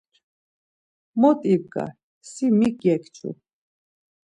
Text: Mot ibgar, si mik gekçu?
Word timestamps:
Mot 1.19 1.39
ibgar, 1.53 1.91
si 2.31 2.45
mik 2.57 2.75
gekçu? 2.83 3.29